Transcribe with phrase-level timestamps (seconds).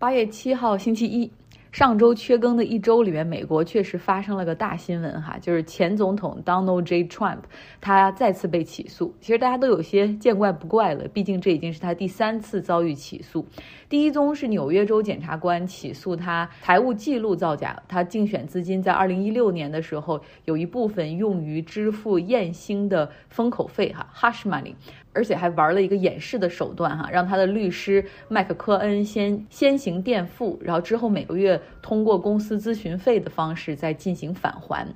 [0.00, 1.30] 八月七号，星期一。
[1.72, 7.04] 上周缺更的一周里面，美国确实发生了个大新闻哈，就是前总统 Donald J.
[7.04, 7.38] Trump
[7.80, 9.14] 他再次被起诉。
[9.20, 13.46] 其实大家都有些见怪不怪了，毕竟这已经是他第三次遭遇起诉。
[13.88, 24.74] 第一宗是纽约州检察官起诉他财务记录造假，他竞选资金在二零一六年的时候有一部分用于支付艳星的封口费哈 （hush money）。
[25.12, 34.86] 而且还玩了一个掩饰的手段，哈，让他的律师麦克科恩先先行垫付，然后之后每个月通过公司咨询费的方式再进行返还。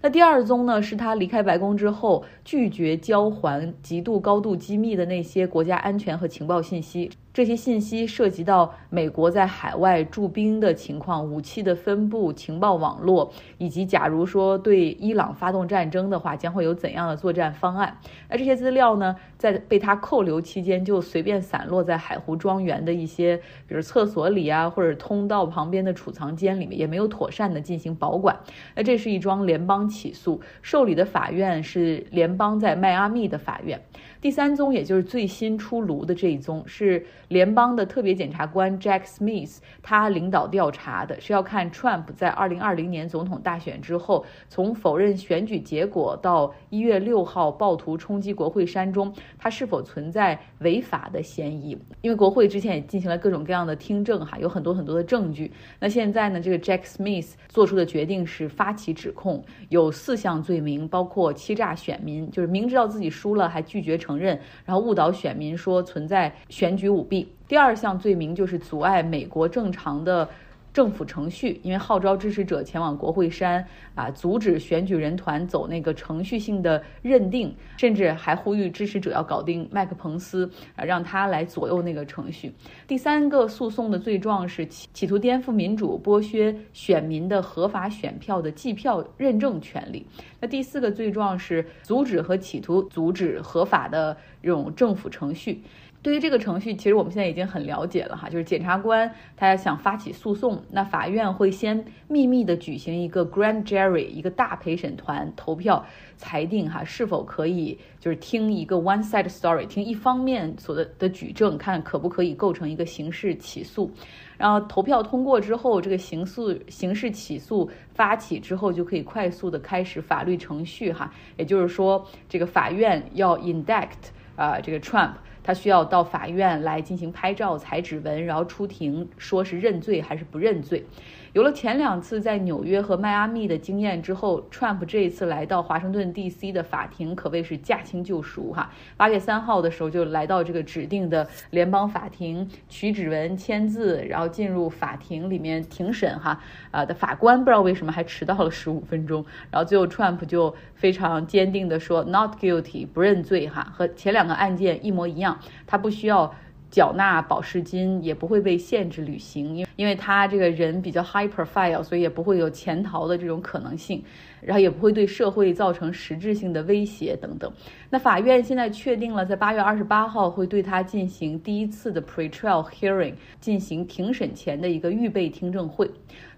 [0.00, 7.10] 那第二宗呢，是他离开白宫之后拒绝交还极度高度机密的那些国家安全和情报信息。
[7.32, 17.96] 这些信息涉及到美国在海外驻兵的情况、武器的分布、情报网络，以及假如说对伊朗发动战争的话，将会有怎样的作战方案。
[18.28, 28.38] 那这些资料呢，在被他扣留期间就随便散落在海湖庄园的一些，比如厕所里啊，或者通道旁边的储藏间里面，也没有妥善的进行保管。
[28.74, 33.80] 那这是一桩联邦起诉，受理的法院是联邦在迈阿密的法院。
[34.22, 51.76] 第三宗，也就是最新出炉的这一宗，是联邦的特别检察官 Jack Smith 他领导调查的，是要看 Trump 在2020年总统大选之后，从否认选举结果到一月六号暴徒冲击国会山中，他是否存在违法的嫌疑。
[52.00, 55.50] 因为国会之前也进行了各种各样的听证，哈，有很多很多的证据。
[55.80, 64.11] 那现在呢，这个 Jack Smith 做出的决定是发起指控，有四项罪名，包括欺诈选民，就是明知道自己输了还拒绝承。
[64.12, 67.32] 承认，然后误导选民说存在选举舞弊。
[67.48, 70.28] 第二项罪名就是阻碍美国正常的
[70.72, 82.52] 政府程序，因为号召支持者前往国会山啊，阻止选举人团走那个程序性的认定，甚至还呼吁支持者要搞定麦克彭斯啊，让他来左右那个程序。
[82.86, 90.06] 第三个诉讼的罪状是企企图颠覆民主，剥削选民的合法选票的计票认证权利。
[90.40, 95.62] 那第四个罪状是阻止和企图阻止合法的这种政府程序。
[96.02, 105.86] 对于这个程序，其实我们现在已经很了解了哈，就是检察官他想发起诉讼，那法院会先秘密的举行一个 grand jury，一个大陪审团投票
[106.16, 113.88] 裁定哈是否可以就是听一个 one side story，听一方面所的的举证，看可不可以构成一个刑事起诉。
[114.36, 121.14] 然后投票通过之后，这个刑诉刑事起诉发起之后，就可以快速的开始法律程序哈。
[121.36, 125.12] 也就是说，这个法院要 indict 啊，这个 Trump。
[125.42, 130.84] 他需要到法院来进行拍照、采指纹，然后出庭，说是认罪还是不认罪。
[131.32, 136.52] 有了前两次在纽约和迈阿密的经验之后，Trump 这一次来到华盛顿 D.C.
[136.52, 138.70] 的法庭可谓是驾轻就熟哈。
[138.98, 146.38] 八月三号的时候就来到这个指定的联邦法庭取指纹、签字，然后进入法庭里面庭审哈。
[146.70, 156.34] 啊的法官不知道为什么还迟到了十五分钟，然后最后 Trump 就非常坚定的说 Not guilty，不认罪哈，和前两个案件一模一样，他不需要。
[156.72, 164.02] 缴纳保释金也不会被限制履行，因因为他这个人比较 high profile，所以也不会有潜逃的这种可能性，
[164.40, 167.52] 然后也不会对社会造成实质性的威胁等等。
[167.90, 175.90] 那法院现在确定了，在八月二十八号会对他进行第一次的 pre-trial hearing，进行庭审前的一个预备听证会。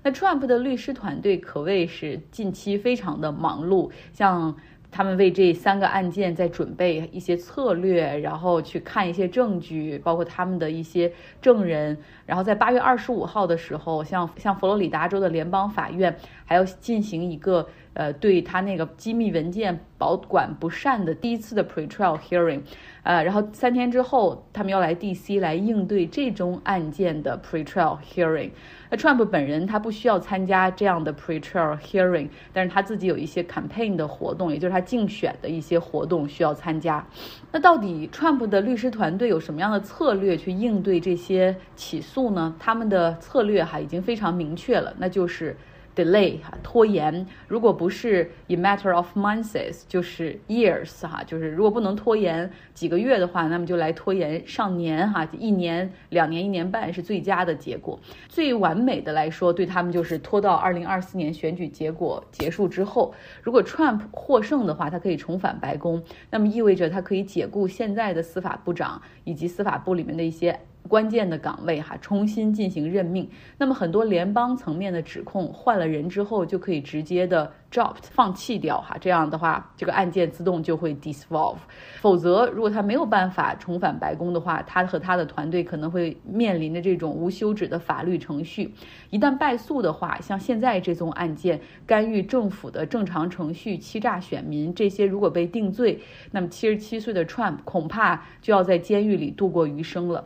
[0.02, 4.56] 那 Trump 的律师团队可谓是近期非常的忙碌，像。
[4.96, 11.12] 他们为这三个案件在准备一些策略，然后去看一些证据，包括他们的一些
[11.42, 11.98] 证人。
[12.24, 22.60] 然后在八月二十五号的时候，像像佛罗里达州的联邦法院还要进行一个呃对他那个机密文件保管不善的第一次的 pre-trial hearing，
[23.02, 25.40] 呃，然后三天之后他们要来 D.C.
[25.40, 28.50] 来应对这宗案件的 pre-trial hearing。
[28.90, 37.04] 那 Trump 本人他不需要参加这样的 pre-trial hearing，但是他自己有一些 campaign 的活动，也就是他竞选的一些活动需要参加。
[37.50, 42.54] 那到底 Trump 的律师团队有什么样的策略去应对这些起诉呢？
[42.58, 45.56] 他们的策略哈已经非常明确了，那就是。
[45.94, 57.98] Delay 哈拖延，如果不是 in matter of months，就是 years 哈，就是如果不能拖延几个月的话，那么就来拖延上年哈，一年、两年、一年半是最佳的结果。
[58.28, 70.58] 最完美的来说，对他们就是拖到二零二四年选举结果结束之后，如果 Trump 获胜的话，他可以重返白宫，那么意味着他可以解雇现在的司法部长以及司法部里面的一些。
[70.88, 73.28] 关键的岗位哈，重新进行任命。
[73.58, 81.56] 那么很多联邦层面的指控换了人之后就可以直接的 dropped 放弃掉哈，这样的话这个案件自动就会 dissolve。
[82.00, 88.74] 否则如果他没有办法重返白宫的话，他和他的团队可能会面临着这种无休止的法律程序。
[89.10, 95.98] 一旦败诉的话，像现在这宗案件干预政府的正常程序、欺诈选民这些，如果被定罪，
[96.30, 100.24] 那么七十七岁的 Trump 恐怕就要在监狱里度过余生了。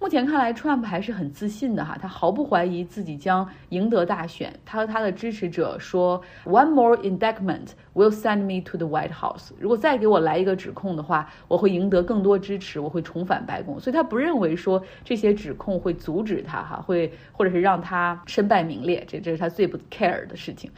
[0.00, 4.50] 目前看来，Trump 还是很自信的哈，他毫不怀疑自己将赢得大选。
[4.64, 9.50] 他和他的支持者说：“One more indictment will send me to the White House。
[9.58, 20.70] 如果再给我来一个指控的话，我会赢得更多支持，我会重返白宫。”所以他不认为说这些指控会阻止他哈，会或者是让他身败名裂，这这是他最不 care 的事情。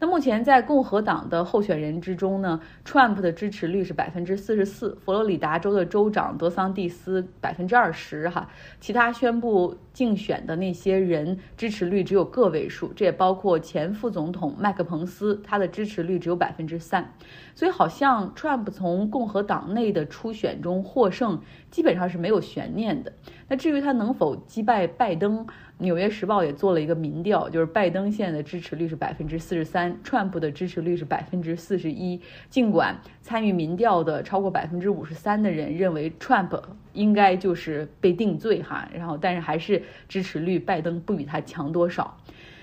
[0.00, 8.48] 那目前在共和党的候选人之中呢，Trump 的支持率是百分之四十四，佛罗里达州的州长德桑蒂斯百分之二十哈，
[8.80, 17.12] 其他宣布竞选的那些人支持率只有个位数，这也包括前副总统麦克彭斯，他的支持率只有百分之三，
[17.56, 23.12] 所以好像 Trump 从共和党内的初选中获胜基本上是没有悬念的。
[23.48, 25.46] 那至于他能否击败拜登？
[25.80, 32.20] 《纽约时报》也做了一个民调，就是拜登现在的支持率是百分之四十三，Trump 的支持率是百分之四十一。
[32.50, 36.60] 尽管参与民调的超过百分之五十三的人认为 Trump
[36.94, 42.18] 应该就是被定罪哈，然后但是还是支持率拜登不比他强多少。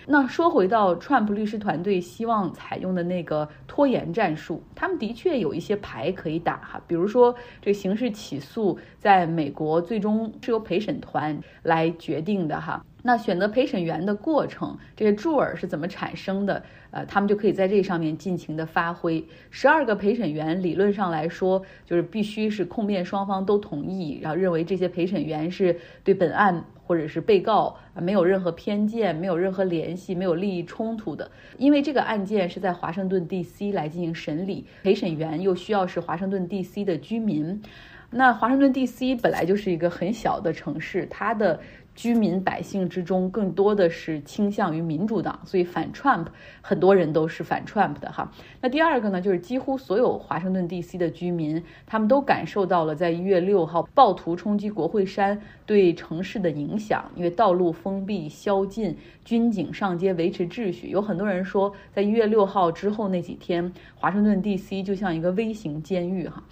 [0.07, 12.86] 那说回到 Trump 律师团队希望采用的那个拖延战术，他们的确有一些牌可以打哈，比如说这个刑事起诉在美国最终是由陪审团来决定的哈。
[13.07, 16.63] 那选择陪审员的过程，这些助尔是怎么产生的？
[16.90, 19.24] 呃，他们就可以在这上面尽情的发挥。
[19.52, 31.30] 十二个陪审员理论上来说，就是必须是控辩双方都同意，然后认为这些陪审员是对本案或者是被告没有任何偏见、没有任何联系、没有利益冲突的。
[31.60, 33.72] 因为这个案件是在华盛顿 D.C.
[33.72, 36.84] 来进行审理，陪审员又需要是华盛顿 D.C.
[36.84, 37.62] 的居民。
[38.10, 39.13] 那华盛顿 D.C.
[39.16, 41.60] 本来就是一个很小的城市，它的。
[41.95, 46.25] 居民百姓之中更多的是倾向于民主党，所以反 Trump
[46.62, 48.30] 很多人都是反 Trump 的哈。
[48.62, 50.97] 那第二个呢，就是几乎所有华盛顿 D.C.
[50.97, 60.89] 的居民，他们都感受到了在一月六号暴徒冲击国会山对城市的影响，因为道路封闭、宵禁、军警上街维持秩序。
[60.89, 64.83] 有很多人说，在一月六号之后那几天，华盛顿 D.C.
[64.83, 66.44] 就像一个微型监狱哈。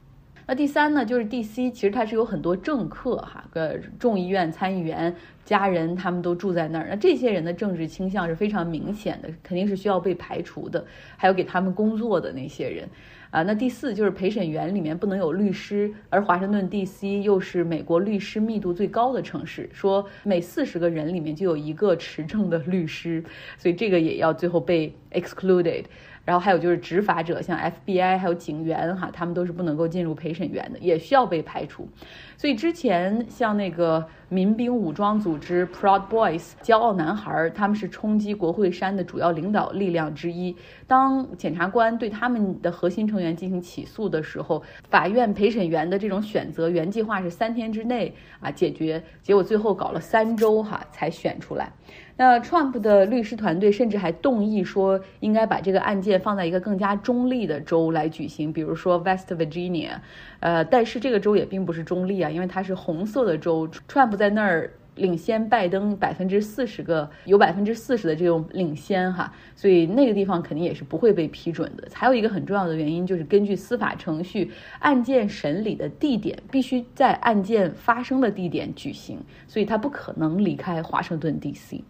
[0.45, 1.71] 那第三呢，就是 D.C.
[1.71, 6.87] 其实它是有很多政客哈，个众议院参议员家人他们都住在那儿。
[6.89, 10.85] 那这些人的政治倾向是非常明显的，肯定是需要被排除的。
[11.15, 12.89] 还有给他们工作的那些人，
[13.33, 17.23] 啊，那第四就是陪审员里面不能有律师，而华盛顿 D.C.
[17.23, 23.23] 又是美国律师密度最高的城市，说每四十个人里面就有一个持证的律师，
[23.57, 25.85] 所以这个也要最后被 excluded。
[26.25, 31.89] 然后还有就是执法者，像 FBI 还有警员哈，他们都是不能够进入陪审员的，也需要被排除。
[32.37, 40.55] 所以之前像那个民兵武装组织 Proud Boys 骄傲男孩，他们是冲击国会山的主要领导力量之一。
[40.87, 51.71] 当检察官对他们的核心成员进行起诉的时候，法院陪审员的这种选择原计划是三天之内啊解决，结果最后搞了三周哈才选出来。
[52.15, 59.93] 那 Trump 的律师团队甚至还动议说，应该把这个案件放在一个更加中立的州来举行，比如说 West Virginia，
[60.39, 71.87] 呃，但是这个州也并不是中立啊，因为它是红色的州，Trump 在那儿领先拜登百分之四十个，有百分之四十的这种领先哈，所以那个地方肯定也是不会被批准的。
[71.93, 81.83] 还有一个很重要的原因就是，根据司法程序，案件审理的地点必须在案件发生的地点举行，所以他不可能离开华盛顿 D.C.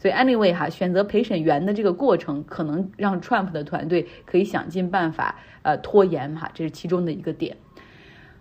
[0.00, 7.56] 所以，anyway 哈，选择陪审员的这个过程，可能让 Trump 的团队可以想尽办法，呃，拖延哈，这是其中的一个点。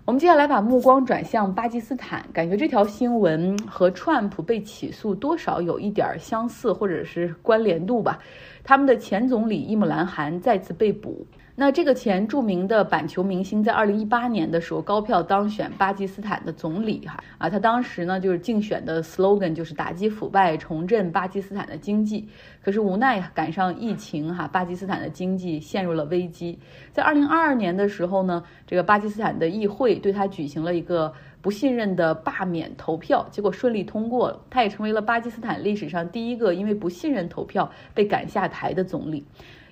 [0.08, 8.18] 我们接下来把目光转向巴基斯坦，感觉这条新闻和川普被起诉多少有一点相似，或者是关联度吧。
[8.64, 11.28] 他们的前总理伊姆兰汗再次被捕。
[11.60, 22.30] 那这个前著名的板球明星在二零一八年的时候高票当选巴基斯坦的总理哈啊，他当时呢就是竞选的 slogan 就是打击腐败，重振巴基斯坦的经济。
[22.62, 26.60] 可是无奈赶上疫情哈，巴基斯坦的经济陷入了危机。
[26.92, 31.12] 在二零二二年的时候呢，这个巴基斯坦的议会对他举行了一个
[31.42, 39.26] 不信任的罢免投票，结果顺利通过了，他也成为了巴基斯坦历史上第一个因为不信任投票被赶下台的总理。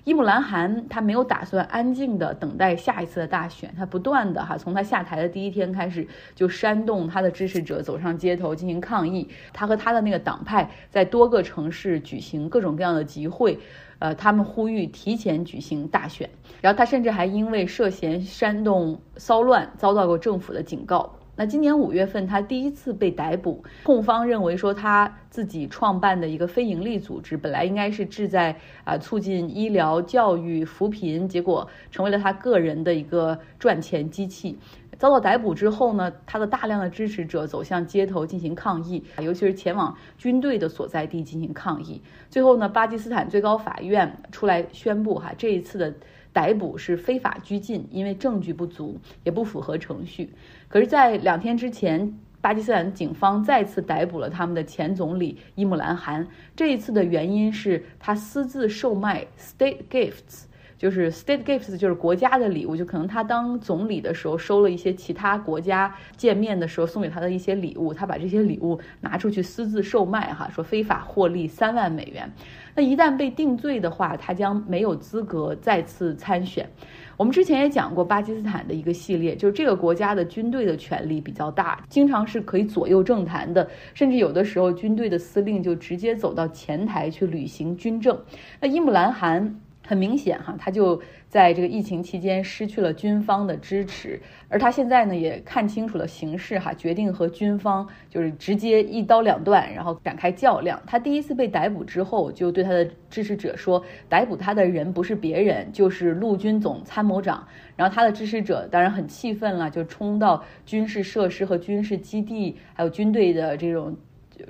[0.06, 9.28] 伊姆兰汗他没有打算安静的等待下一次的大选，他不断的哈从他下台的第一天开始就煽动他的支持者走上街头进行抗议。
[9.52, 13.58] 他和他的那个党派在多个城市举行各种各样的集会，
[13.98, 16.30] 呃，他们呼吁提前举行大选。
[16.60, 21.16] 然后他甚至还因为涉嫌煽动骚乱遭到过政府的警告。
[21.38, 23.62] 那今年五月份，他第一次被逮捕。
[23.82, 34.58] 控方认为说，他自己创办的一个非营利组织，本来应该是志在啊促进医疗、教育、扶贫，结果成为了他个人的一个赚钱机器。
[34.98, 42.00] 遭到逮捕之后呢，他的大量的支持者走向街头进行抗议，尤其是前往军队的所在地进行抗议。
[42.30, 45.92] 最后呢，巴基斯坦最高法院出来宣布，哈，这一次的。
[46.36, 50.28] 逮捕是非法拘禁，因为证据不足，也不符合程序。
[50.68, 56.28] 可是，在两天之前，巴基斯坦警方再次逮捕了他们的前总理伊姆兰汗。
[56.54, 60.44] 这一次的原因是他私自售卖 state gifts。
[60.78, 72.30] 就是 state gifts，就是国家的礼物，就可能他当总理的时候收了一些其他国家见面的时候送给他的一些礼物，他把这些礼物拿出去私自售卖，哈，说非法获利三万美元。
[72.74, 76.68] 那一旦被定罪的话，他将没有资格再次参选。
[77.16, 88.20] 我们之前也讲过巴基斯坦的一个系列，就是这个国家的军队的权力比较大，经常是可以左右政坛的，甚至有的时候军队的司令就直接走到前台去履行军政。
[88.60, 89.58] 那伊姆兰汗。
[89.86, 100.80] 很明显哈，他就在这个疫情期间失去了军方的支持，而他现在呢也看清楚了形势哈，决定和军方就是直接一刀两断，然后展开较量。
[100.86, 107.46] 他第一次被逮捕之后，就对他的支持者说，逮捕他的人不是别人，就是陆军总参谋长。
[107.76, 113.96] 然后他的支持者当然很气愤了，就冲到军事设施和军事基地，还有军队的这种。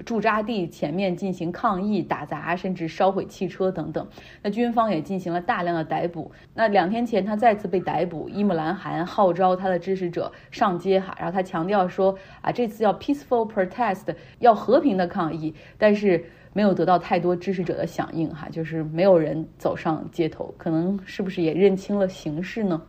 [0.04, 4.06] 驻扎地前面进行抗议、打砸，甚至烧毁汽车等等。
[4.42, 6.30] 那军方也进行了大量的逮捕。
[6.54, 22.82] 那两天前他再次被逮捕，伊姆兰汗号召他的支持者上街哈，然后他强调说啊，这次要 peaceful protest，要和平的抗议，但是没有得到太多支持者的响应哈，就是没有人走上街头，可能是不是也认清了形势呢？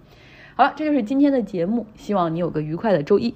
[0.56, 3.36] 好了，这就是今天的节目，希望你有个愉快的周一。